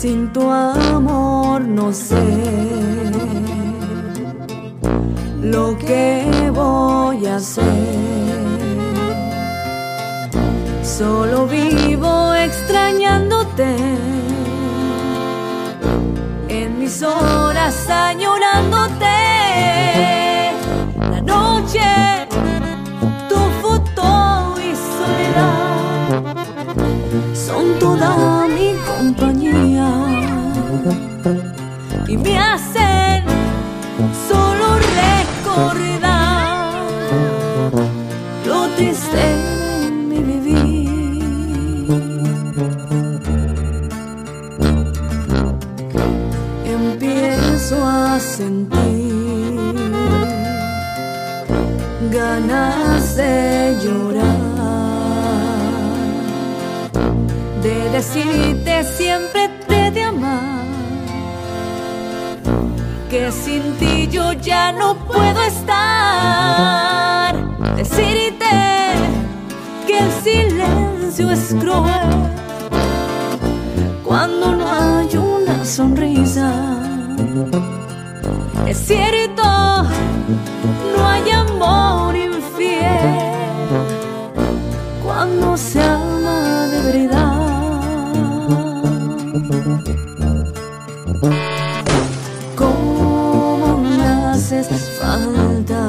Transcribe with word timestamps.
Sin 0.00 0.30
tu 0.30 0.42
amor 0.50 1.62
no 1.62 1.90
sé 1.90 2.22
lo 5.40 5.74
que 5.78 6.50
voy 6.52 7.24
a 7.24 7.36
hacer. 7.36 7.64
Solo 10.82 11.46
vivo 11.46 12.34
extrañándote 12.34 13.74
en 16.50 16.78
mis 16.78 17.02
horas. 17.02 17.74
Y 32.08 32.16
me 32.16 32.38
hacen 32.38 33.24
solo 34.28 34.78
recordar 35.02 36.74
lo 38.46 38.68
triste 38.76 39.26
de 39.80 39.90
mi 39.90 40.20
vivir. 40.22 40.86
Empiezo 46.64 47.84
a 47.84 48.18
sentir 48.20 49.56
ganas 52.12 53.16
de 53.16 53.76
llorar, 53.82 54.26
de 57.62 57.90
decirte 57.90 58.75
que 63.26 63.32
sin 63.32 63.62
ti 63.78 64.06
yo 64.08 64.32
ya 64.34 64.70
no 64.70 64.94
puedo 64.94 65.42
estar. 65.42 67.34
Decirte 67.76 68.52
que 69.86 69.98
el 69.98 70.12
silencio 70.26 71.32
es 71.32 71.54
cruel 71.58 72.10
cuando 74.04 74.54
no 74.54 74.64
hay 74.70 75.16
una 75.16 75.64
sonrisa. 75.64 76.52
Es 78.68 78.78
haces 94.46 94.90
falta, 95.00 95.82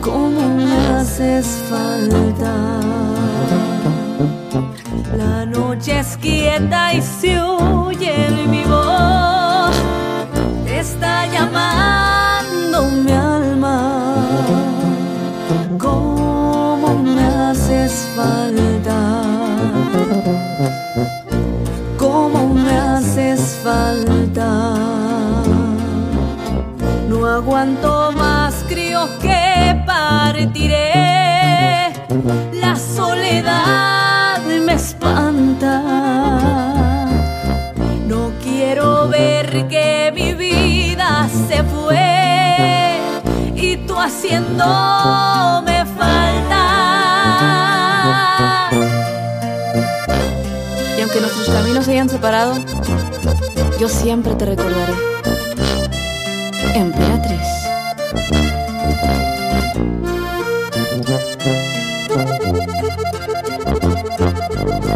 cómo 0.00 0.54
me 0.54 0.76
haces 0.94 1.46
falta. 1.68 2.54
La 5.16 5.44
noche 5.44 5.98
es 5.98 6.16
quieta 6.18 6.94
y 6.94 7.02
se 7.02 7.40
oye 7.40 8.14
mi 8.46 8.62
voz, 8.62 9.74
te 10.64 10.78
está 10.78 11.26
llamando 11.26 12.88
mi 12.90 13.10
alma, 13.10 14.14
cómo 15.76 17.02
me 17.02 17.24
haces 17.24 18.06
falta 18.14 19.24
cómo 21.98 22.54
me 22.54 22.76
haces 22.76 23.40
falta. 23.64 24.63
Aguanto 27.46 28.10
más, 28.12 28.64
creo 28.66 29.06
que 29.18 29.78
partiré. 29.84 30.94
La 32.54 32.74
soledad 32.74 34.40
me 34.64 34.72
espanta. 34.72 35.82
No 38.08 38.32
quiero 38.42 39.08
ver 39.08 39.68
que 39.68 40.10
mi 40.14 40.32
vida 40.32 41.28
se 41.46 41.62
fue 41.64 42.98
y 43.54 43.76
tú 43.76 43.94
haciéndome 43.94 45.84
falta. 45.98 46.60
Y 50.96 51.02
aunque 51.02 51.20
nuestros 51.20 51.50
caminos 51.50 51.84
se 51.84 51.90
hayan 51.90 52.08
separado, 52.08 52.54
yo 53.78 53.90
siempre 53.90 54.34
te 54.34 54.46
recordaré. 54.46 54.94
Emperatriz. 56.74 57.48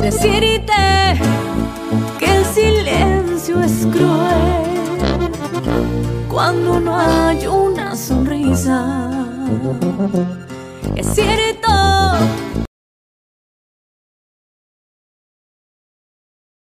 Decirte 0.00 0.72
que 2.18 2.36
el 2.36 2.44
silencio 2.44 3.60
es 3.62 3.86
cruel 3.86 5.30
cuando 6.30 6.80
no 6.80 6.98
hay 6.98 7.46
una 7.46 7.96
sonrisa. 7.96 9.10
Es 10.94 11.06
cierto 11.06 11.73